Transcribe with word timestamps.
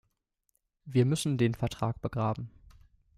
Wir 0.83 1.05
müssen 1.05 1.37
den 1.37 1.53
Vertrag 1.53 2.01
begraben. 2.01 2.49